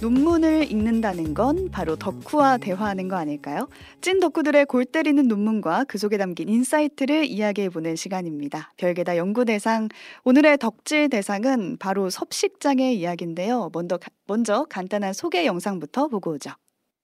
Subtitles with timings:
[0.00, 3.68] 논문을 읽는다는 건 바로 덕후와 대화하는 거 아닐까요?
[4.00, 8.72] 찐 덕후들의 골 때리는 논문과 그 속에 담긴 인사이트를 이야기해보는 시간입니다.
[8.78, 9.88] 별게 다 연구 대상.
[10.24, 13.68] 오늘의 덕질 대상은 바로 섭식장애 이야기인데요.
[13.74, 16.50] 먼저, 먼저 간단한 소개 영상부터 보고 오죠.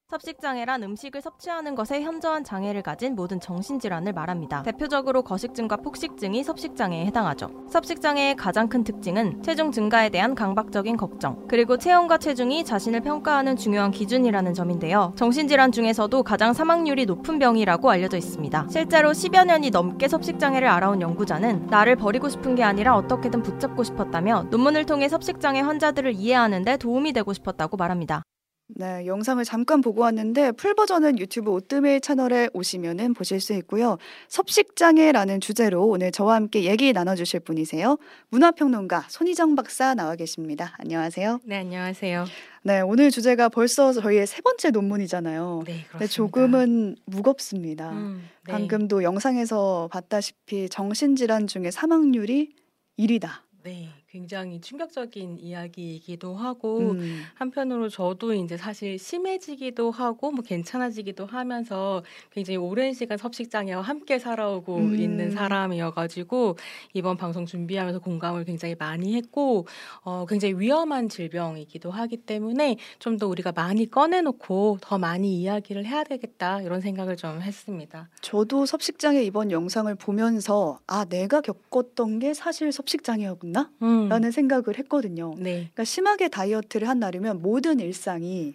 [0.09, 4.63] 섭식장애란 음식을 섭취하는 것에 현저한 장애를 가진 모든 정신질환을 말합니다.
[4.63, 7.51] 대표적으로 거식증과 폭식증이 섭식장애에 해당하죠.
[7.69, 13.91] 섭식장애의 가장 큰 특징은 체중 증가에 대한 강박적인 걱정, 그리고 체형과 체중이 자신을 평가하는 중요한
[13.91, 15.13] 기준이라는 점인데요.
[15.17, 18.69] 정신질환 중에서도 가장 사망률이 높은 병이라고 알려져 있습니다.
[18.71, 24.47] 실제로 10여 년이 넘게 섭식장애를 앓아온 연구자는 나를 버리고 싶은 게 아니라 어떻게든 붙잡고 싶었다며
[24.51, 28.23] 논문을 통해 섭식장애 환자들을 이해하는 데 도움이 되고 싶었다고 말합니다.
[28.69, 33.97] 네, 영상을 잠깐 보고 왔는데 풀 버전은 유튜브 오뜨밀 채널에 오시면은 보실 수 있고요.
[34.29, 37.97] 섭식장애라는 주제로 오늘 저와 함께 얘기 나눠주실 분이세요.
[38.31, 40.75] 문화평론가 손희정 박사 나와 계십니다.
[40.79, 41.41] 안녕하세요.
[41.45, 42.25] 네, 안녕하세요.
[42.65, 45.63] 네, 오늘 주제가 벌써 저희의 세 번째 논문이잖아요.
[45.65, 45.99] 네, 그렇습니다.
[45.99, 47.93] 네, 조금은 무겁습니다.
[47.93, 48.53] 음, 네.
[48.53, 52.53] 방금도 영상에서 봤다시피 정신질환 중에 사망률이
[52.99, 53.29] 1위다.
[53.63, 57.23] 네, 굉장히 충격적인 이야기이기도 하고 음.
[57.35, 64.77] 한편으로 저도 이제 사실 심해지기도 하고 뭐 괜찮아지기도 하면서 굉장히 오랜 시간 섭식장애와 함께 살아오고
[64.77, 64.99] 음.
[64.99, 66.57] 있는 사람이어가지고
[66.95, 69.67] 이번 방송 준비하면서 공감을 굉장히 많이 했고
[70.03, 76.05] 어, 굉장히 위험한 질병이기도 하기 때문에 좀 더 우리가 많이 꺼내놓고 더 많이 이야기를 해야
[76.05, 78.09] 되겠다 이런 생각을 좀 했습니다.
[78.21, 83.71] 저도 섭식장애 이번 영상을 보면서 아 내가 겪었던 게 사실 섭식장애였나?
[83.83, 84.06] 음.
[84.09, 85.35] 라는 생각을 했거든요.
[85.39, 85.53] 네.
[85.53, 88.55] 그러니까 심하게 다이어트를 한 날이면 모든 일상이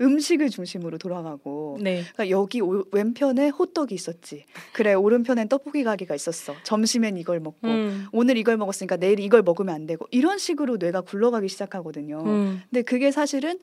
[0.00, 2.02] 음식을 중심으로 돌아가고 네.
[2.14, 4.44] 그러니까 여기 오- 왼편에 호떡이 있었지.
[4.72, 6.54] 그래 오른편엔 떡볶이 가게가 있었어.
[6.62, 8.06] 점심엔 이걸 먹고 음.
[8.12, 12.22] 오늘 이걸 먹었으니까 내일 이걸 먹으면 안 되고 이런 식으로 뇌가 굴러가기 시작하거든요.
[12.24, 12.62] 음.
[12.70, 13.58] 근데 그게 사실은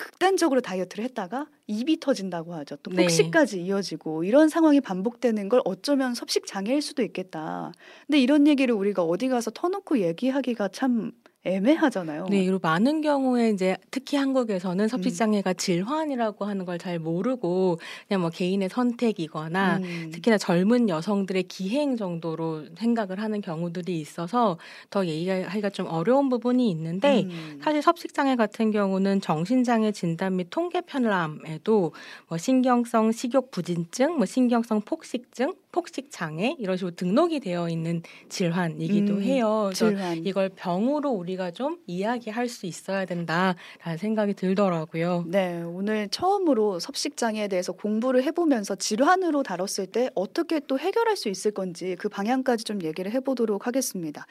[0.00, 2.76] 극단적으로 다이어트를 했다가 입이 터진다고 하죠.
[2.76, 3.02] 또 네.
[3.02, 7.72] 폭식까지 이어지고 이런 상황이 반복되는 걸 어쩌면 섭식 장애일 수도 있겠다.
[8.06, 11.12] 근데 이런 얘기를 우리가 어디 가서 터놓고 얘기하기가 참
[11.44, 12.26] 애매하잖아요.
[12.28, 14.88] 네, 그리고 많은 경우에 이제 특히 한국에서는 음.
[14.88, 17.78] 섭식 장애가 질환이라고 하는 걸 잘 모르고
[18.08, 20.10] 그냥 뭐 개인의 선택이거나 음.
[20.12, 24.58] 특히나 젊은 여성들의 기행 정도로 생각을 하는 경우들이 있어서
[24.88, 27.60] 더 얘기하기가 좀 어려운 부분이 있는데 음.
[27.62, 31.92] 사실 섭식 장애 같은 경우는 정신 장애 진단 및 통계 편람에도
[32.28, 39.14] 뭐 신경성 식욕 부진증, 뭐 신경성 폭식증, 폭식 장애 이런 식으로 등록이 되어 있는 질환이기도
[39.14, 39.64] 음, 해요.
[39.68, 40.26] 그래서 질환.
[40.26, 45.24] 이걸 병으로 우리가 좀 이야기할 수 있어야 된다라는 생각이 들더라고요.
[45.28, 51.28] 네, 오늘 처음으로 섭식 장애에 대해서 공부를 해보면서 질환으로 다뤘을 때 어떻게 또 해결할 수
[51.28, 54.26] 있을 건지 그 방향까지 좀 얘기를 해보도록 하겠습니다.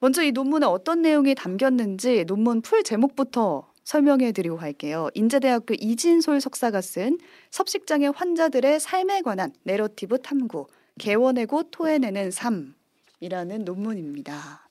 [0.00, 5.10] 먼저 이 논문에 어떤 내용이 담겼는지 논문 풀 제목부터 설명해 드리고 갈게요.
[5.14, 7.18] 인제대학교 이진솔 석사가 쓴
[7.50, 10.66] 섭식장애 환자들의 삶에 관한 내러티브 탐구,
[10.98, 14.68] 개원해고 토해내는 삶이라는 논문입니다.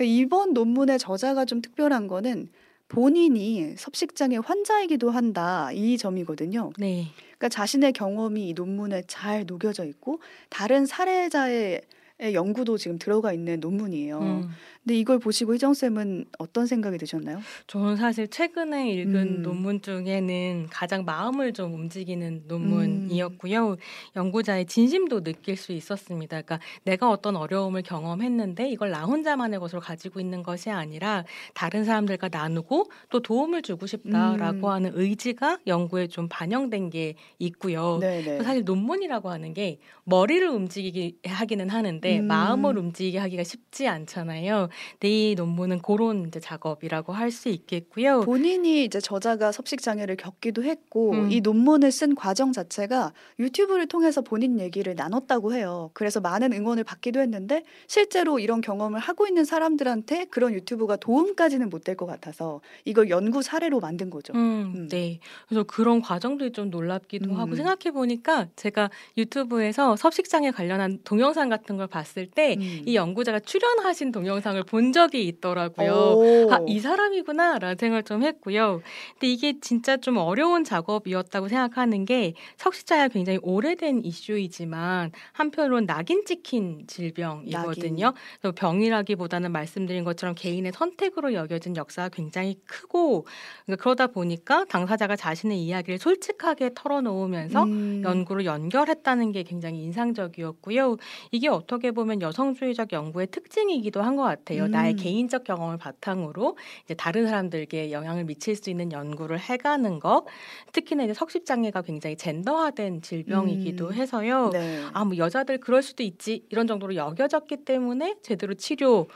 [0.00, 2.48] 이번 논문의 저자가 좀 특별한 거는
[2.88, 6.72] 본인이 섭식장애 환자이기도 한다 이 점이거든요.
[6.78, 7.06] 네.
[7.38, 10.20] 그러니까 자신의 경험이 이 논문에 잘 녹여져 있고
[10.50, 11.80] 다른 사례자의
[12.18, 14.20] 의 연구도 지금 들어가 있는 논문이에요.
[14.20, 14.50] 음.
[14.84, 17.40] 근데 이걸 보시고 희정 쌤은 어떤 생각이 드셨나요?
[17.68, 19.42] 저는 사실 최근에 읽은 음.
[19.42, 23.76] 논문 중에는 가장 마음을 좀 움직이는 논문이었고요.
[24.16, 26.42] 연구자의 진심도 느낄 수 있었습니다.
[26.42, 32.28] 그러니까 내가 어떤 어려움을 경험했는데 이걸 나 혼자만의 것으로 가지고 있는 것이 아니라 다른 사람들과
[32.32, 34.72] 나누고 또 도움을 주고 싶다라고 음.
[34.72, 37.98] 하는 의지가 연구에 좀 반영된 게 있고요.
[38.00, 38.42] 네네.
[38.42, 42.26] 사실 논문이라고 하는 게 머리를 움직이게 하기는 하는데 음.
[42.26, 44.70] 마음을 움직이게 하기가 쉽지 않잖아요.
[44.92, 48.20] 근데 이 논문은 그런 이제 작업이라고 할 수 있겠고요.
[48.20, 51.32] 본인이 이제 저자가 섭식 장애를 겪기도 했고 음.
[51.32, 55.90] 이 논문을 쓴 과정 자체가 유튜브를 통해서 본인 얘기를 나눴다고 해요.
[55.94, 61.82] 그래서 많은 응원을 받기도 했는데 실제로 이런 경험을 하고 있는 사람들한테 그런 유튜브가 도움까지는 못
[61.84, 64.32] 될 것 같아서 이걸 연구 사례로 만든 거죠.
[64.34, 64.88] 음, 음.
[64.88, 65.18] 네.
[65.48, 67.36] 그래서 그런 과정들이 좀 놀랍기도 음.
[67.38, 72.82] 하고 생각해 보니까 제가 유튜브에서 섭식 장애 관련한 동영상 같은 걸 봤을 때 음.
[72.86, 75.92] 이 연구자가 출연하신 동영상을 본 적이 있더라고요.
[75.92, 76.52] 오.
[76.52, 78.80] 아, 이 사람이구나 라는 생각을 좀 했고요.
[79.14, 86.84] 근데 이게 진짜 좀 어려운 작업이었다고 생각하는 게 석식자가 굉장히 오래된 이슈이지만 한편으로는 낙인 찍힌
[86.86, 88.12] 질병이거든요.
[88.40, 93.26] 그래서 병이라기보다는 말씀드린 것처럼 개인의 선택으로 여겨진 역사가 굉장히 크고
[93.66, 98.02] 그러니까 그러다 보니까 당사자가 자신의 이야기를 솔직하게 털어놓으면서 음.
[98.04, 100.96] 연구를 연결했다는 게 굉장히 인상적이었고요.
[101.32, 104.51] 이게 어떻게 보면 여성주의적 연구의 특징이기도 한 것 같아요.
[104.52, 104.64] 같아요.
[104.64, 104.70] 음.
[104.70, 110.24] 나의 개인적 경험을 바탕으로 이제 다른 사람들에게 영향을 미칠 수 있는 연구를 해가는 것.
[110.72, 113.92] 특히나 이제 석식장애가 굉장히 젠더화된 질병이기도 음.
[113.94, 114.50] 해서요.
[114.50, 114.82] 네.
[114.92, 119.08] 아, 뭐 여자들 그럴 수도 있지 이런 정도로 여겨졌기 때문에 제대로 치료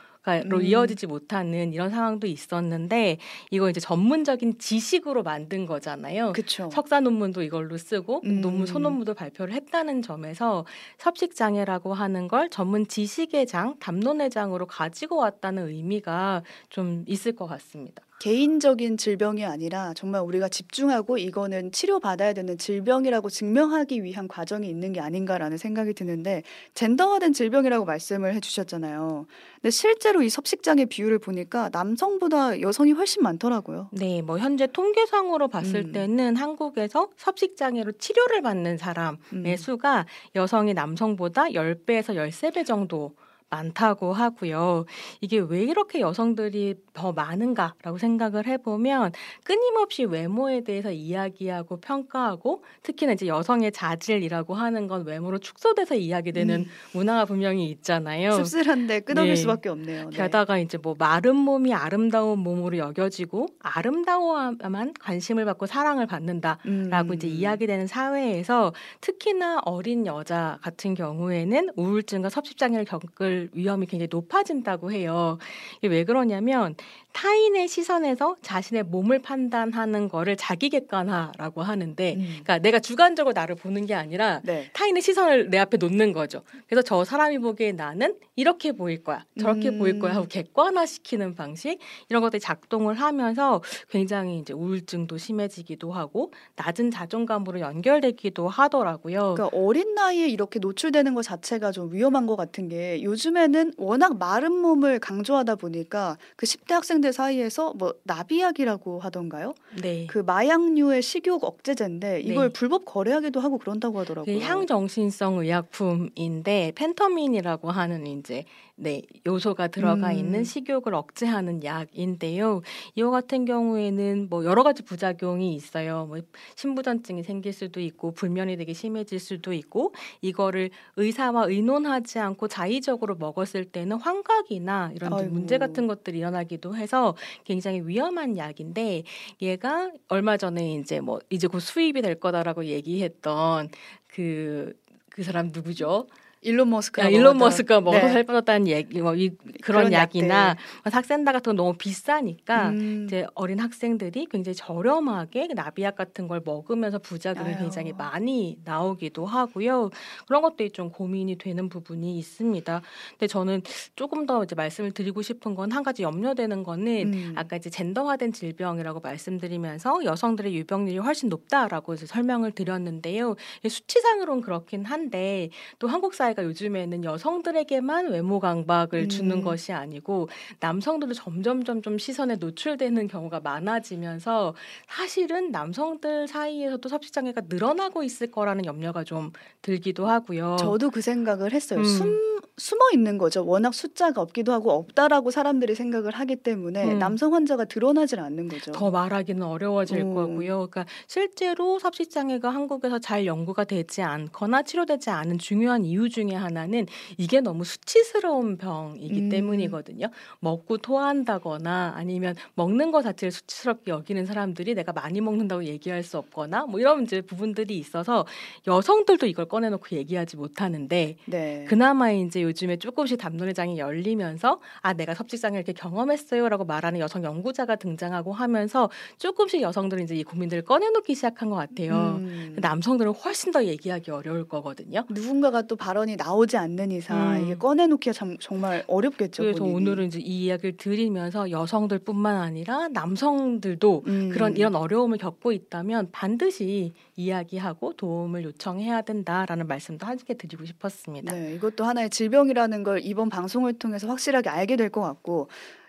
[0.45, 0.63] 로 음.
[0.63, 3.19] 이어지지 못하는 이런 상황도 있었는데
[3.51, 6.33] 이거 이제 전문적인 지식으로 만든 거잖아요.
[6.33, 6.69] 그렇죠.
[6.73, 8.41] 석사 논문도 이걸로 쓰고 음.
[8.41, 10.67] 논문 소논문도 발표를 했다는 점에서
[10.99, 17.47] 섭식 장애라고 하는 걸 전문 지식의 장, 담론의 장으로 가지고 왔다는 의미가 좀 있을 것
[17.47, 18.03] 같습니다.
[18.19, 25.01] 개인적인 질병이 아니라 정말 우리가 집중하고 이거는 치료받아야 되는 질병이라고 증명하기 위한 과정이 있는 게
[25.01, 26.43] 아닌가라는 생각이 드는데
[26.75, 29.27] 젠더화된 질병이라고 말씀을 해주셨잖아요.
[29.57, 33.91] 근데 실제로 이 섭식장애 비율을 보니까 남성보다 여성이 훨씬 많더라고요.
[33.93, 35.93] 네, 뭐 현재 통계상으로 봤을 음.
[35.93, 39.57] 때는 한국에서 섭식 장애로 치료를 받는 사람의 음.
[39.57, 43.15] 수가 여성이 남성보다 10배에서 13배 정도
[43.51, 44.87] 많다고 하고요.
[45.21, 49.13] 이게 왜 이렇게 여성들이 더 많은가라고 생각을 해보면
[49.45, 56.67] 끊임없이 외모에 대해서 이야기하고 평가하고 특히나 이제 여성의 자질이라고 하는 건 외모로 축소돼서 이야기되는 음.
[56.93, 58.33] 문화가 분명히 있잖아요.
[58.33, 59.37] 씁쓸한데 끄덕일 네.
[59.37, 60.11] 수밖에 없네요.
[60.11, 60.17] 네.
[60.17, 66.59] 게다가 이제 뭐 마른 몸이 아름다운 몸으로 여겨지고 아름다워야만 관심을 받고 사랑을 받는다.
[66.65, 67.15] 라고 음.
[67.15, 75.39] 이제 이야기되는 사회에서 특히나 어린 여자 같은 경우에는 우울증과 섭식장애를 겪을 위험이 굉장히 높아진다고 해요.
[75.79, 76.75] 이게 왜 그러냐면
[77.17, 82.27] 타인의 시선에서 자신의 몸을 판단하는 거를 자기 객관화라고 하는데 음.
[82.29, 84.69] 그러니까 내가 주관적으로 나를 보는 게 아니라 네.
[84.75, 86.43] 타인의 시선을 내 앞에 놓는 거죠.
[86.67, 89.25] 그래서 저 사람이 보기에 나는 이렇게 보일 거야.
[89.41, 89.79] 저렇게 음.
[89.79, 91.79] 보일 거야 하고 객관화시키는 방식
[92.11, 99.35] 이런 것들이 작동을 하면서 굉장히 이제 우울증도 심해지기도 하고 낮은 자존감으로 연결되기도 하더라고요.
[99.35, 104.19] 그러니까 어린 나이에 이렇게 노출되는 것 자체가 좀 위험한 것 같은 게 요즘 에는 워낙
[104.19, 109.55] 마른 몸을 강조하다 보니까 그 10대 학생들 사이에서 뭐 나비약이라고 하던가요?
[109.83, 110.07] 네.
[110.07, 112.53] 그 마약류의 식욕 억제제인데 이걸 네.
[112.53, 114.39] 불법 거래하기도 하고 그런다고 하더라고요.
[114.39, 118.45] 그 향정신성 의약품인데 펜터민이라고 하는 이제
[118.79, 120.19] 네 요소가 들어가 음.
[120.19, 122.61] 있는 식욕을 억제하는 약인데요.
[122.95, 126.05] 이와 같은 경우에는 뭐 여러 가지 부작용이 있어요.
[126.07, 126.19] 뭐
[126.57, 133.65] 신부전증이 생길 수도 있고 불면이 되게 심해질 수도 있고 이거를 의사와 의논하지 않고 자의적으로 먹었을
[133.65, 135.33] 때는 환각이나 이런 좀 아이고.
[135.33, 139.05] 문제 같은 것들이 일어나기도 해서 굉장히 위험한 약인데
[139.41, 143.71] 얘가 얼마 전에 이제 뭐 이제 곧 수입이 될 거다라고 얘기했던
[144.09, 146.09] 그그 사람 누구죠?
[146.43, 148.13] 일론 머스크 야, 일론 머스크가 먹어서 네.
[148.13, 149.31] 살 빠졌다는 얘기, 뭐 이,
[149.63, 150.57] 그런, 그런 약이나
[150.91, 153.05] 삭센다 같은 건 너무 비싸니까 음.
[153.07, 157.59] 이제 어린 학생들이 굉장히 저렴하게 나비약 같은 걸 먹으면서 부작용이 아유.
[157.59, 159.91] 굉장히 많이 나오기도 하고요.
[160.27, 162.83] 그런 것들이 좀 고민이 되는 부분이 있습니다.
[163.11, 163.63] 근데 저는
[163.97, 167.33] 조금 더 이제 말씀을 드리고 싶은 건 한 가지 염려되는 거는 음.
[167.37, 173.35] 아까 이제 젠더화된 질병이라고 말씀드리면서 여성들의 유병률이 훨씬 높다라고 이제 설명을 드렸는데요.
[173.59, 179.09] 이게 수치상으로는 그렇긴 한데 또 한국 사회 가 요즘에는 여성들에게만 외모 강박을 음.
[179.09, 180.29] 주는 것이 아니고
[180.61, 184.55] 남성들도 점점 점점 시선에 노출되는 경우가 많아지면서
[184.89, 189.33] 사실은 남성들 사이에서도 섭식장애가 늘어나고 있을 거라는 염려가 좀
[189.63, 190.57] 들기도 하고요.
[190.59, 191.81] 저도 그 생각을 했어요.
[191.81, 191.85] 음.
[191.85, 193.45] 숨 숨어 있는 거죠.
[193.45, 196.99] 워낙 숫자가 없기도 하고 없다라고 사람들이 생각을 하기 때문에 음.
[196.99, 198.73] 남성 환자가 드러나질 않는 거죠.
[198.73, 200.15] 더 말하기는 어려워질 음.
[200.15, 200.69] 거고요.
[200.71, 206.87] 그러니까 실제로 섭식장애가 한국에서 잘 연구가 되지 않거나 치료되지 않은 중요한 이유 중에 하나는
[207.19, 209.29] 이게 너무 수치스러운 병이기 음.
[209.29, 210.09] 때문이거든요.
[210.41, 216.65] 먹고 토한다거나 아니면 먹는 것 자체를 수치스럽게 여기는 사람들이 내가 많이 먹는다고 얘기할 수 없거나
[216.65, 218.25] 뭐 이런 이제 부분들이 있어서
[218.67, 221.65] 여성들도 이걸 꺼내놓고 얘기하지 못하는데 네.
[221.69, 227.77] 그나마 이제 요즘에 조금씩 담론의 장이 열리면서 아 내가 섭식장애 이렇게 경험했어요라고 말하는 여성 연구자가
[227.77, 232.17] 등장하고 하면서 조금씩 여성들은 이제 이 고민들을 꺼내놓기 시작한 것 같아요.
[232.21, 232.57] 음.
[232.59, 235.05] 남성들은 훨씬 더 얘기하기 어려울 거거든요.
[235.11, 237.45] 누군가가 또 발언 이 나오지 않는 이상 음.
[237.45, 239.43] 이게 꺼내놓기가 참, 정말 어렵겠죠.
[239.43, 239.77] 그래서 본인이.
[239.77, 244.31] 오늘은 이제 이 이야기를 드리면서 여성들뿐만 아니라 남성들도 음.
[244.33, 251.33] 그런 이런 어려움을 겪고 있다면 반드시 이야기하고 도움을 요청해야 된다라는 말씀도 함께 드리고 싶었습니다.
[251.35, 255.49] 네, 이것도 하나의 질병이라는 걸 이번 방송을 통해서 확실하게 알게 될 것 같고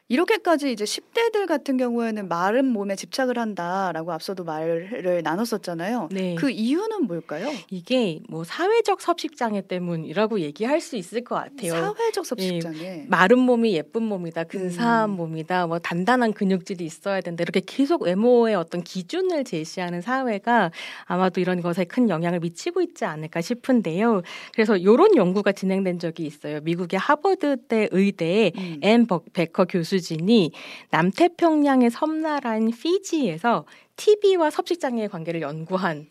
[0.10, 6.08] 이렇게까지 이제 10대들 같은 경우에는 마른 몸에 집착을 한다라고 앞서도 말을 나눴었잖아요.
[6.12, 6.36] 네.
[6.36, 7.50] 그 이유는 뭘까요?
[7.70, 11.74] 이게 뭐 사회적 섭식장애 때문이라고 얘기할 수 있을 것 같아요.
[11.74, 13.06] 사회적 섭식장애.
[13.10, 15.16] 마른 몸이 예쁜 몸이다, 근사한 음.
[15.18, 20.72] 몸이다, 뭐 단단한 근육질이 있어야 된다 이렇게 계속 외모의 어떤 기준을 제시하는 사회가
[21.04, 24.22] 아마도 이런 것에 큰 영향을 미치고 있지 않을까 싶은데요.
[24.54, 26.62] 그래서 이런 연구가 진행된 적이 있어요.
[26.62, 28.80] 미국의 하버드대 의대의 음.
[28.84, 30.52] 앤 버- 베커 교수 진이
[30.92, 36.08] 남태평양의 섬나라인 피지에서 TB와 섭식장애의 관계를 연구한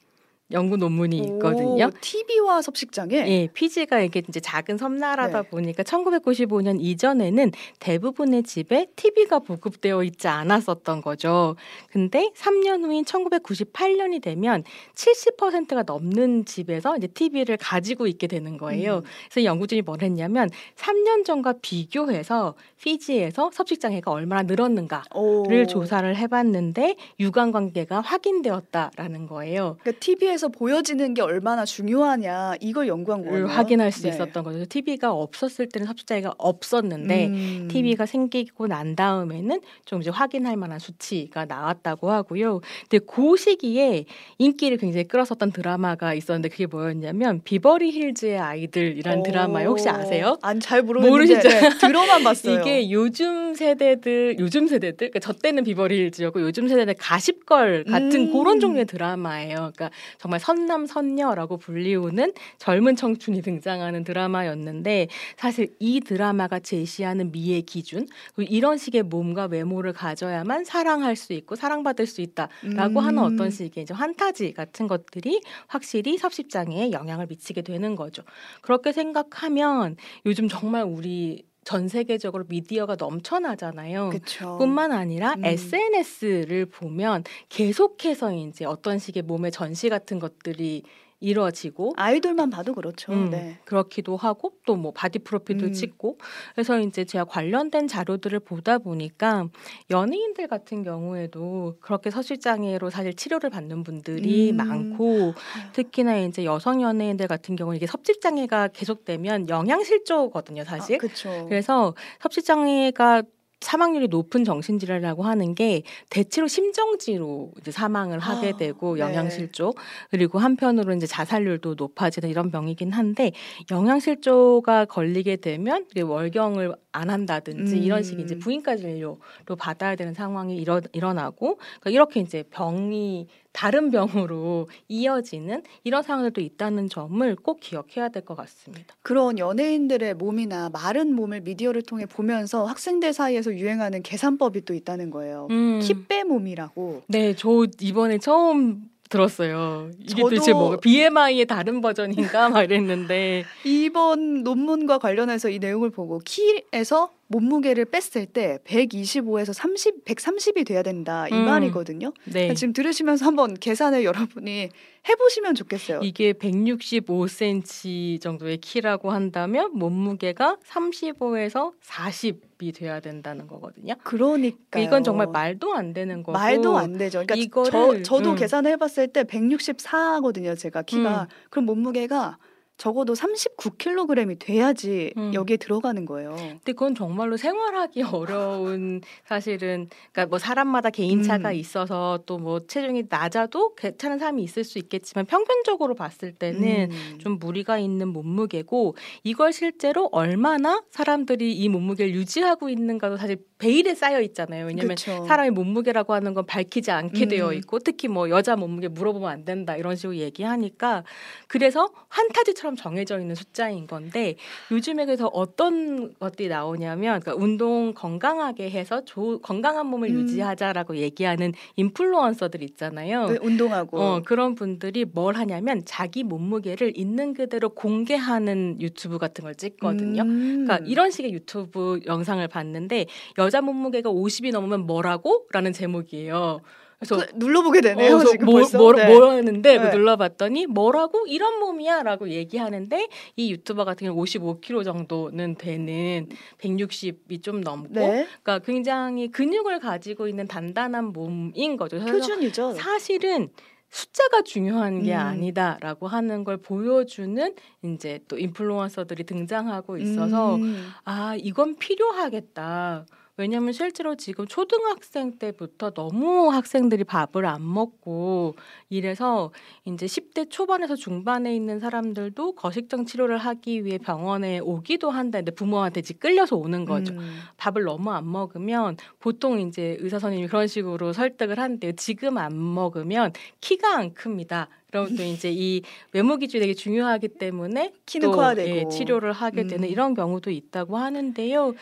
[0.53, 1.91] 연구 논문이 있거든요.
[2.01, 3.29] TV와 섭식장애.
[3.29, 5.49] 예, 피지가 이게 이제 작은 섬나라다 네.
[5.49, 7.51] 보니까 1995년 이전에는
[7.81, 11.57] 대부분의 집에 TV가 보급되어 있지 않았었던 거죠.
[11.91, 14.63] 근데 3년 후인 1998년이 되면
[14.95, 18.99] 70%가 넘는 집에서 이제 TV를 가지고 있게 되는 거예요.
[18.99, 19.03] 음.
[19.29, 25.67] 그래서 연구진이 뭘 했냐면 3년 전과 비교해서 피지에서 섭식장애가 얼마나 늘었는가를 오.
[25.67, 29.77] 조사를 해봤는데 유관 관계가 확인되었다라는 거예요.
[29.81, 33.39] 그러니까 TV에서 보여지는 게 얼마나 중요하냐 이걸 연구한 거예요.
[33.39, 34.11] 를 확인할 수 네.
[34.11, 34.67] 있었던 거죠.
[34.67, 37.69] TV가 없었을 때는 섭식장애가 없었는데 음.
[37.71, 42.61] TV가 생기고 난 다음에는 좀 이제 확인할 만한 수치가 나왔다고 하고요.
[42.91, 44.05] 근데 그 시기에
[44.37, 49.23] 인기를 굉장히 끌었었던 드라마가 있었는데 그게 뭐였냐면 비버리 힐즈의 아이들이라는 오.
[49.23, 49.69] 드라마요.
[49.71, 50.37] 혹시 아세요?
[50.43, 51.49] 안 잘 모르는데 모르시죠?
[51.49, 52.59] 네, 들어만 봤어요.
[52.61, 58.13] 이게 요즘 세대들, 요즘 세대들, 그러니까 저 때는 비버리 힐즈였고 요즘 세대들 Gossip Girl 같은
[58.13, 58.33] 음.
[58.33, 59.55] 그런 종류의 드라마예요.
[59.77, 59.91] 그러니까
[60.27, 65.07] 정말 선남 선녀라고 불리우는 젊은 청춘이 등장하는 드라마였는데
[65.37, 72.07] 사실 이 드라마가 제시하는 미의 기준, 이런 식의 몸과 외모를 가져야만 사랑할 수 있고 사랑받을
[72.07, 73.07] 수 있다라고 음.
[73.07, 78.25] 하는 어떤 식의 이제 환타지 같은 것들이 확실히 섭식장애에 영향을 미치게 되는 거죠.
[78.63, 84.11] 그렇게 생각하면 요즘 정말 우리 전 세계적으로 미디어가 넘쳐나잖아요.
[84.11, 84.57] 그렇죠.
[84.57, 85.45] 뿐만 아니라 음.
[85.45, 90.85] SNS를 보면 계속해서 이제 어떤 식의 몸의 전시 같은 것들이
[91.21, 93.13] 이루어지고 아이돌만 봐도 그렇죠.
[93.13, 93.59] 음, 네.
[93.65, 95.73] 그렇기도 하고 또 뭐 바디 프로필도 음.
[95.73, 96.19] 찍고
[96.55, 99.49] 그래서 이제 제가 관련된 자료들을 보다 보니까
[99.91, 104.57] 연예인들 같은 경우에도 그렇게 섭식 장애로 사실 치료를 받는 분들이 음.
[104.57, 105.33] 많고
[105.73, 111.47] 특히나 이제 여성 연예인들 같은 경우는 이게 섭식 장애가 계속되면 영양 실조거든요 사실 그렇죠.
[111.49, 113.23] 그래서 섭식장애가
[113.61, 119.01] 사망률이 높은 정신질환이라고 하는 게 대체로 심정지로 이제 사망을 하게 아, 되고 네.
[119.01, 119.75] 영양실조
[120.11, 123.33] 그리고 한편으로 이제 자살률도 높아지는 이런 병이긴 한데
[123.71, 127.83] 영양실조가 걸리게 되면 월경을 안 한다든지 음.
[127.83, 133.91] 이런 식의 이제 부인과 진료로 받아야 되는 상황이 일어, 일어나고 그러니까 이렇게 이제 병이 다른
[133.91, 138.95] 병으로 이어지는 이런 상황들도 있다는 점을 꼭 기억해야 될 것 같습니다.
[139.03, 145.47] 그런 연예인들의 몸이나 마른 몸을 미디어를 통해 보면서 학생들 사이에서 유행하는 계산법이 또 있다는 거예요.
[145.51, 145.81] 음.
[145.83, 147.03] 키빼 몸이라고.
[147.07, 149.91] 네, 저 이번에 처음 들었어요.
[150.01, 157.11] 이게 도대체 뭐가 BMI의 다른 버전인가 막 이랬는데 이번 논문과 관련해서 이 내용을 보고 키에서
[157.29, 161.45] 몸무게를 뺐을 때 125에서 30, 130이 돼야 된다 이 음.
[161.45, 162.13] 말이거든요.
[162.25, 162.33] 네.
[162.33, 164.69] 그러니까 지금 들으시면서 한번 계산을 여러분이
[165.09, 166.01] 해보시면 좋겠어요.
[166.03, 173.95] 이게 165cm 정도의 키라고 한다면 몸무게가 35에서 40이 돼야 된다는 거거든요.
[174.03, 177.23] 그러니까 이건 정말 말도 안 되는 거고 말도 안 되죠.
[177.27, 178.37] 그러니까 이거를- 저, 저도 음.
[178.37, 180.59] 계산을 해봤을 때 164거든요.
[180.59, 181.27] 제가 키가 음.
[181.51, 182.39] 그럼 몸무게가
[182.79, 185.33] 적어도 39kg이 돼야지 음.
[185.35, 186.37] 여기에 들어가는 거예요.
[186.37, 191.55] 근데 그건 정말로 생활하기 어려운 사실은 그러니까 뭐 사람마다 개인차가 음.
[191.55, 197.19] 있어서 또 뭐 체중이 낮아도 괜찮은 사람이 있을 수 있겠지만 평균적으로 봤을 때는 음.
[197.19, 204.21] 좀 무리가 있는 몸무게고 이걸 실제로 얼마나 사람들이 이 몸무게를 유지하고 있는가도 사실 베일에 쌓여
[204.21, 204.67] 있잖아요.
[204.67, 205.25] 왜냐하면 그쵸.
[205.27, 207.29] 사람의 몸무게라고 하는 건 밝히지 않게 음.
[207.29, 211.05] 되어 있고 특히 뭐 여자 몸무게 물어보면 안 된다 이런 식으로 얘기하니까
[211.49, 214.35] 그래서 환타지처럼 정해져 있는 숫자인 건데
[214.73, 220.15] 요즘에 그래서 어떤 것들이 나오냐면 그러니까 운동 건강하게 해서 조, 건강한 몸을 음.
[220.15, 223.27] 유지하자라고 얘기하는 인플루언서들 있잖아요.
[223.27, 229.55] 네, 운동하고 어, 그런 분들이 뭘 하냐면 자기 몸무게를 있는 그대로 공개하는 유튜브 같은 걸
[229.55, 230.23] 찍거든요.
[230.23, 230.65] 음.
[230.65, 233.07] 그러니까 이런 식의 유튜브 영상을 봤는데
[233.39, 235.47] 여자 몸무게가 50이 넘으면 뭐라고?
[235.53, 236.61] 라는 제목이에요.
[236.99, 238.17] 그래서 그, 눌러보게 되네요.
[238.17, 238.79] 어, 지금 뭐, 벌써.
[238.79, 239.07] 뭐, 네.
[239.07, 239.91] 뭐였는데 네.
[239.91, 248.01] 눌러봤더니 뭐라고 이런 몸이야라고 얘기하는데 이 유튜버 같은 경우 55kg 정도는 되는 160이 좀 넘고
[248.01, 248.27] 네.
[248.43, 251.99] 그러니까 굉장히 근육을 가지고 있는 단단한 몸인 거죠.
[251.99, 252.73] 표준이죠.
[252.73, 253.51] 사실은
[253.91, 255.19] 숫자가 중요한 게 음.
[255.19, 260.89] 아니다라고 하는 걸 보여주는 이제 또 인플루언서들이 등장하고 있어서 음.
[261.05, 263.07] 아 이건 필요하겠다.
[263.39, 268.55] 왜냐하면 실제로 지금 초등학생 때부터 너무 학생들이 밥을 안 먹고
[268.89, 269.53] 이래서
[269.85, 276.19] 이제 10대 초반에서 중반에 있는 사람들도 거식증 치료를 하기 위해 병원에 오기도 한다는데 부모한테 집
[276.19, 277.13] 끌려서 오는 거죠.
[277.13, 277.41] 음.
[277.59, 281.93] 밥을 너무 안 먹으면 보통 이제 의사 선생님이 그런 식으로 설득을 하는데요.
[281.93, 284.69] 지금 안 먹으면 키가 안 큽니다.
[284.91, 288.77] 그럼 또 이제 이 외모 기준이 되게 중요하기 때문에 키는 또, 커야 되고.
[288.77, 289.91] 예, 치료를 하게 되는 음.
[289.91, 291.75] 이런 경우도 있다고 하는데요.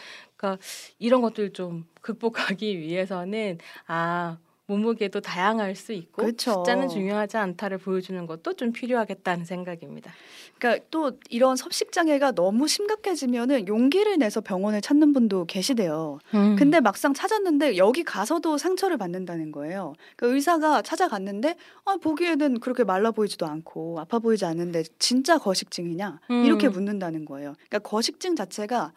[0.45, 0.59] 그러니까
[0.99, 6.53] 이런 것들 좀 극복하기 위해서는 아 몸무게도 다양할 수 있고 그렇죠.
[6.53, 10.11] 숫자는 중요하지 않다를 보여주는 것도 좀 필요하겠다는 생각입니다.
[10.59, 16.19] 그러니까 또 이런 섭식 장애가 너무 심각해지면은 용기를 내서 병원을 찾는 분도 계시대요.
[16.33, 16.57] 음.
[16.57, 19.93] 근데 막상 찾았는데 여기 가서도 상처를 받는다는 거예요.
[20.17, 26.45] 그 의사가 찾아갔는데 아, 보기에는 그렇게 말라 보이지도 않고 아파 보이지 않는데 진짜 거식증이냐 음.
[26.47, 27.55] 이렇게 묻는다는 거예요.
[27.69, 28.95] 그러니까 거식증 자체가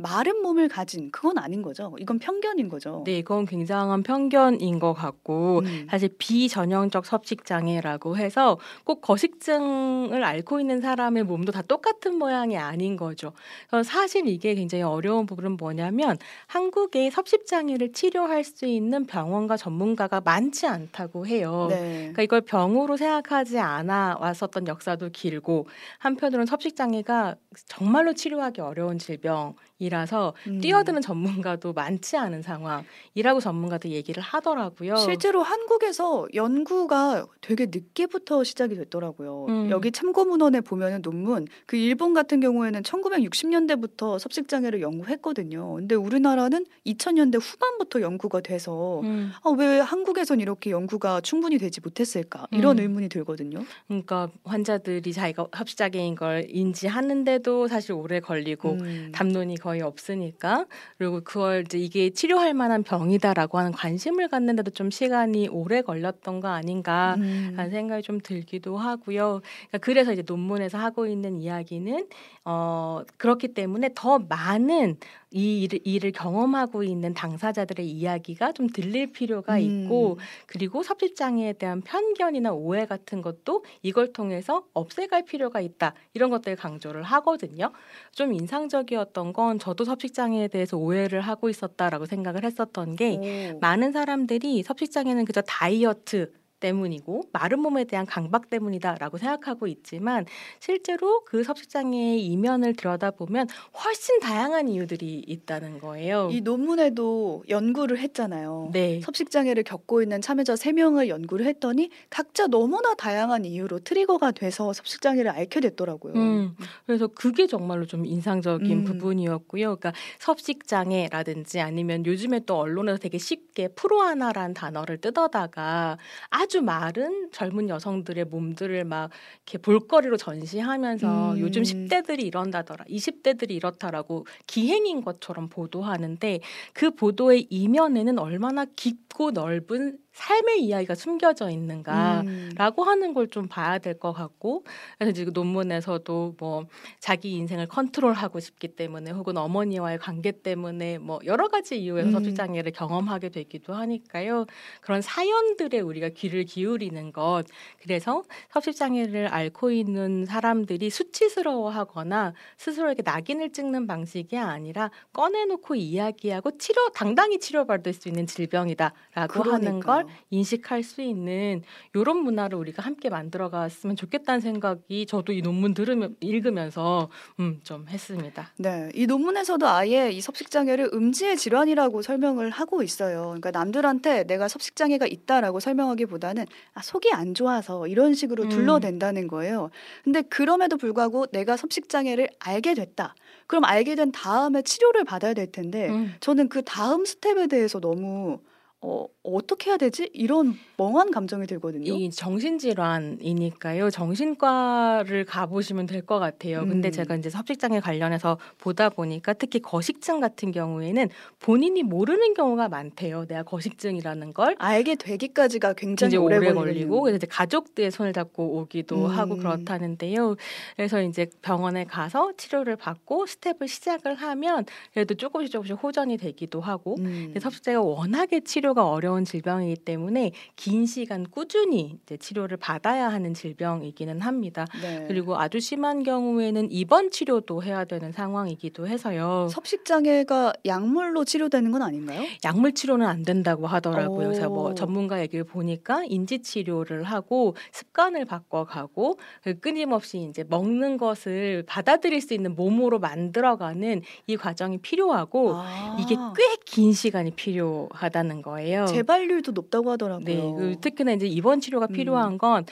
[0.00, 1.94] 마른 몸을 가진 그건 아닌 거죠.
[1.98, 3.02] 이건 편견인 거죠.
[3.04, 5.86] 네, 이건 굉장한 편견인 것 같고 음.
[5.90, 12.96] 사실 비전형적 섭식 장애라고 해서 꼭 거식증을 앓고 있는 사람의 몸도 다 똑같은 모양이 아닌
[12.96, 13.32] 거죠.
[13.68, 20.20] 그래서 사실 이게 굉장히 어려운 부분은 뭐냐면 한국에 섭식 장애를 치료할 수 있는 병원과 전문가가
[20.20, 21.66] 많지 않다고 해요.
[21.70, 21.98] 네.
[22.12, 25.66] 그러니까 이걸 병으로 생각하지 않아 왔었던 역사도 길고
[25.98, 27.34] 한편으로는 섭식 장애가
[27.66, 30.60] 정말로 치료하기 어려운 질병 이라서 음.
[30.60, 34.96] 뛰어드는 전문가도 많지 않은 상황이라고 전문가들 얘기를 하더라고요.
[34.96, 39.46] 실제로 한국에서 연구가 되게 늦게부터 시작이 됐더라고요.
[39.48, 39.70] 음.
[39.70, 45.74] 여기 참고 문헌에 보면은 논문 그 일본 같은 경우에는 1960년대부터 섭식 장애를 연구했거든요.
[45.74, 52.46] 근데 우리나라는 2000년대 후반부터 연구가 돼서 음, 아, 왜 한국에선 이렇게 연구가 충분히 되지 못했을까?
[52.50, 52.82] 이런 음.
[52.82, 53.60] 의문이 들거든요.
[53.86, 59.12] 그러니까 환자들이 자기가 섭식 장애인 걸 인지하는데도 사실 오래 걸리고 음.
[59.14, 60.64] 담론이 거의 없으니까
[60.96, 66.48] 그리고 그걸 이제 이게 치료할 만한 병이다라고 하는 관심을 갖는데도 좀 시간이 오래 걸렸던 거
[66.48, 67.52] 아닌가 음.
[67.54, 69.42] 라는 생각이 좀 들기도 하고요.
[69.42, 72.08] 그러니까 그래서 이제 논문에서 하고 있는 이야기는
[72.46, 74.96] 어 그렇기 때문에 더 많은
[75.30, 79.60] 이 일을, 일을 경험하고 있는 당사자들의 이야기가 좀 들릴 필요가 음.
[79.60, 86.30] 있고 그리고 섭식 장애에 대한 편견이나 오해 같은 것도 이걸 통해서 없애갈 필요가 있다 이런
[86.30, 87.72] 것들 강조를 하거든요.
[88.12, 93.18] 좀 인상적이었던 건 저도 섭식 장애에 대해서 오해를 하고 있었다라고 생각을 했었던 게
[93.54, 93.58] 오.
[93.60, 100.26] 많은 사람들이 섭식 장애는 그저 다이어트 때문이고 마른 몸에 대한 강박 때문이다라고 생각하고 있지만
[100.60, 103.48] 실제로 그 섭식 장애의 이면을 들여다보면
[103.84, 106.28] 훨씬 다양한 이유들이 있다는 거예요.
[106.32, 108.70] 이 논문에도 연구를 했잖아요.
[108.72, 109.00] 네.
[109.00, 115.00] 섭식 장애를 겪고 있는 참여자 3명을 연구를 했더니 각자 너무나 다양한 이유로 트리거가 돼서 섭식
[115.02, 116.14] 장애를 앓게 됐더라고요.
[116.14, 118.84] 음, 그래서 그게 정말로 좀 인상적인 음.
[118.84, 119.76] 부분이었고요.
[119.76, 125.98] 그러니까 섭식 장애라든지 아니면 요즘에 또 언론에서 되게 쉽게 프로아나라는 단어를 뜯어다가
[126.30, 129.10] 아주 마른 젊은 여성들의 몸들을 막
[129.44, 131.38] 이렇게 볼거리로 전시하면서 음.
[131.38, 136.40] 요즘 10대들이 이런다더라, 20대들이 이렇다라고 기행인 것처럼 보도하는데
[136.72, 142.22] 그 보도의 이면에는 얼마나 깊고 넓은 삶의 이야기가 숨겨져 있는가.
[142.26, 142.50] 음.
[142.56, 144.64] 라고 하는 걸 좀 봐야 될 것 같고
[144.98, 146.66] 그래서 지금 논문에서도 뭐
[146.98, 152.12] 자기 인생을 컨트롤하고 싶기 때문에 혹은 어머니와의 관계 때문에 뭐 여러 가지 이유에서 음.
[152.12, 154.46] 섭식 장애를 경험하게 되기도 하니까요
[154.80, 157.44] 그런 사연들에 우리가 귀를 기울이는 것
[157.82, 166.88] 그래서 섭식 장애를 앓고 있는 사람들이 수치스러워하거나 스스로에게 낙인을 찍는 방식이 아니라 꺼내놓고 이야기하고 치료
[166.94, 170.07] 당당히 치료받을 수 있는 질병이다라고 하는 걸 그러니까요.
[170.30, 171.62] 인식할 수 있는
[171.94, 177.08] 이런 문화를 우리가 함께 만들어갔으면 좋겠다는 생각이 저도 이 논문 들으면 읽으면서
[177.40, 178.50] 음, 좀 했습니다.
[178.56, 183.22] 네, 이 논문에서도 아예 이 섭식 장애를 음지의 질환이라고 설명을 하고 있어요.
[183.28, 188.48] 그러니까 남들한테 내가 섭식 장애가 있다라고 설명하기보다는 아, 속이 안 좋아서 이런 식으로 음.
[188.48, 189.70] 둘러댄다는 거예요.
[190.04, 193.14] 근데 그럼에도 불구하고 내가 섭식 장애를 알게 됐다.
[193.46, 196.14] 그럼 알게 된 다음에 치료를 받아야 될 텐데 음.
[196.20, 198.40] 저는 그 다음 스텝에 대해서 너무
[198.80, 200.08] 어, 어떻게 해야 되지?
[200.12, 201.92] 이런 멍한 감정이 들거든요.
[201.92, 203.90] 이 정신질환이니까요.
[203.90, 206.64] 정신과를 가보시면 될 것 같아요.
[206.64, 206.92] 근데 음.
[206.92, 211.08] 제가 이제 섭식장애 관련해서 보다 보니까 특히 거식증 같은 경우에는
[211.40, 213.26] 본인이 모르는 경우가 많대요.
[213.26, 214.54] 내가 거식증이라는 걸.
[214.58, 216.52] 알게 되기까지가 굉장히 오래, 오래.
[216.54, 219.10] 걸리고 그래서 이제 가족들의 손을 잡고 오기도 음.
[219.10, 220.36] 하고 그렇다는데요.
[220.76, 224.64] 그래서 이제 병원에 가서 치료를 받고 스텝을 시작을 하면
[224.94, 227.24] 그래도 조금씩 조금씩 호전이 되기도 하고 음.
[227.26, 233.32] 근데 섭식자가 워낙에 치료 치료가 어려운 질병이기 때문에 긴 시간 꾸준히 이제 치료를 받아야 하는
[233.32, 234.66] 질병이기는 합니다.
[234.82, 235.04] 네.
[235.08, 239.48] 그리고 아주 심한 경우에는 입원 치료도 해야 되는 상황이기도 해서요.
[239.50, 242.22] 섭식 장애가 약물로 치료되는 건 아닌가요?
[242.44, 244.28] 약물 치료는 안 된다고 하더라고요.
[244.28, 244.52] 그래서 오.
[244.54, 252.20] 뭐 전문가 얘기를 보니까 인지 치료를 하고 습관을 바꿔가고 그 끊임없이 이제 먹는 것을 받아들일
[252.20, 255.96] 수 있는 몸으로 만들어가는 이 과정이 필요하고 아.
[256.00, 258.57] 이게 꽤 긴 시간이 필요하다는 거예요.
[258.86, 260.24] 재발률도 높다고 하더라고요.
[260.26, 261.92] 네, 그 특히나 이제 입원 치료가 음.
[261.92, 262.66] 필요한 건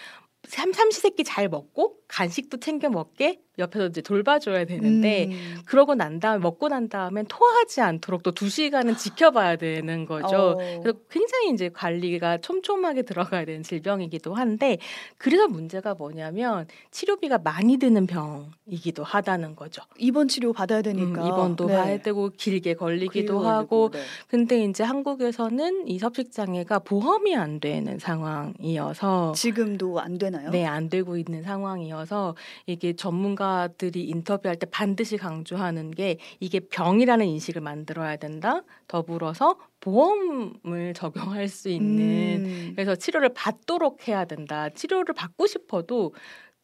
[0.45, 5.57] 삼, 삼시세끼 잘 먹고 간식도 챙겨 먹게 옆에서 이제 돌봐줘야 되는데 음.
[5.67, 10.37] 그러고 난 다음에 먹고 난 다음엔 토하지 않도록 또 두 시간은 지켜봐야 되는 거죠.
[10.37, 10.57] 어.
[10.83, 14.77] 그래서 굉장히 이제 관리가 촘촘하게 들어가야 되는 질병이기도 한데
[15.17, 19.83] 그래서 문제가 뭐냐면 치료비가 많이 드는 병이기도 하다는 거죠.
[19.99, 21.77] 입원 치료 받아야 음, 되니까 입원도 네.
[21.77, 24.01] 봐야 되고 길게 걸리기도 하고 걸리고, 네.
[24.29, 30.51] 근데 이제 한국에서는 이 섭식 장애가 보험이 안 되는 상황이어서 지금도 안 되나요?
[30.51, 32.35] 네, 안 되고 있는 상황이어서
[32.67, 33.46] 이게 전문가
[33.79, 38.63] 들이 인터뷰할 때 반드시 강조하는 게 이게 병이라는 인식을 만들어야 된다.
[38.89, 42.73] 더불어서 보험을 적용할 수 있는 음.
[42.75, 44.69] 그래서 치료를 받도록 해야 된다.
[44.71, 46.15] 치료를 받고 싶어도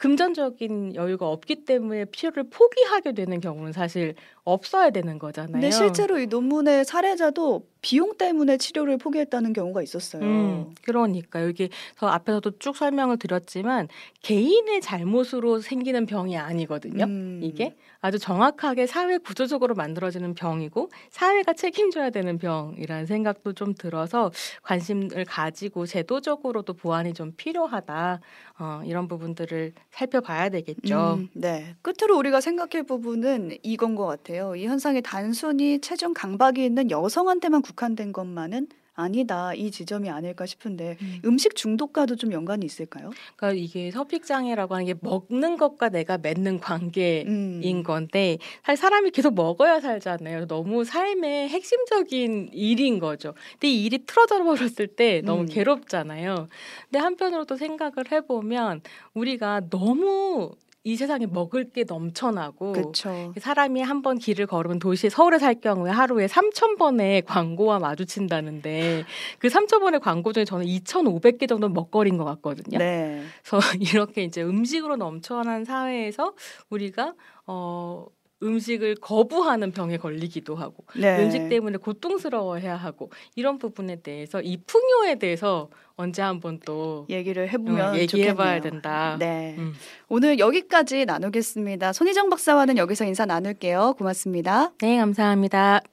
[0.02, 5.52] 금전적인 여유가 없기 때문에 치료를 포기하게 되는 경우는 사실 없어야 되는 거잖아요.
[5.52, 10.22] 근데 실제로 이 논문의 사례자도 비용 때문에 치료를 포기했다는 경우가 있었어요.
[10.22, 11.68] 음, 그러니까 여기
[11.98, 13.88] 저 앞에서도 쭉 설명을 드렸지만
[14.22, 17.04] 개인의 잘못으로 생기는 병이 아니거든요.
[17.04, 17.40] 음.
[17.42, 24.30] 이게 아주 정확하게 사회 구조적으로 만들어지는 병이고 사회가 책임져야 되는 병이라는 생각도 좀 들어서
[24.62, 28.20] 관심을 가지고 제도적으로도 보완이 좀 필요하다
[28.58, 31.18] 어, 이런 부분들을 살펴봐야 되겠죠.
[31.18, 31.74] 음, 네.
[31.82, 34.54] 끝으로 우리가 생각할 부분은 이건 것 같아요.
[34.54, 39.54] 이 현상이 단순히 체중 강박이 있는 여성한테만 국한된 것만은 아니다.
[39.54, 41.22] 이 지점이 아닐까 싶은데 음.
[41.24, 43.10] 음식 중독과도 좀 연관이 있을까요?
[43.36, 47.24] 그러니까 이게 섭식 장애라고 하는 게 먹는 것과 내가 맺는 관계.
[47.26, 47.60] 음.
[47.62, 50.46] 인 건데 사실 사람이 계속 먹어야 살잖아요.
[50.46, 53.34] 너무 삶의 핵심적인 일인 거죠.
[53.52, 55.46] 근데 이 일이 틀어져 버렸을 때 너무 음.
[55.46, 56.48] 괴롭잖아요.
[56.90, 58.82] 근데 한편으로 또 생각을 해보면
[59.14, 60.52] 우리가 너무
[60.84, 63.32] 이 세상에 먹을 게 넘쳐나고 그렇죠.
[63.38, 69.04] 사람이 한 번 길을 걸으면 도시 서울에 살 경우에 하루에 3천 번의 광고와 마주친다는데
[69.38, 72.78] 그 3천 번의 광고 중에 저는 2,500개 정도는 먹거리인 것 같거든요.
[72.78, 73.22] 네.
[73.44, 76.34] 그래서 이렇게 이제 음식으로 넘쳐난 사회에서
[76.70, 77.14] 우리가
[77.46, 78.06] 어
[78.42, 81.22] 음식을 거부하는 병에 걸리기도 하고 네.
[81.22, 87.94] 음식 때문에 고통스러워해야 하고 이런 부분에 대해서 이 풍요에 대해서 언제 한번 또 얘기를 해보면
[87.94, 88.60] 어, 얘기해봐야 좋겠네요.
[88.60, 89.16] 된다.
[89.18, 89.54] 네.
[89.58, 89.74] 음.
[90.08, 91.92] 오늘 여기까지 나누겠습니다.
[91.92, 93.94] 손희정 박사와는 여기서 인사 나눌게요.
[93.98, 94.72] 고맙습니다.
[94.80, 95.91] 네, 감사합니다.